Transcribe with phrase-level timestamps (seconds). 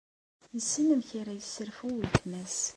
[0.55, 2.61] Yessen amek ara yesserfu weltma-s.